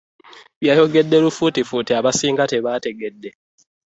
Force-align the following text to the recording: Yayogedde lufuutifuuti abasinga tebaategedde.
Yayogedde 0.67 1.17
lufuutifuuti 1.23 1.91
abasinga 1.99 2.43
tebaategedde. 2.51 3.29